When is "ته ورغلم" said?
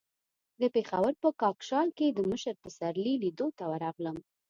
3.57-4.17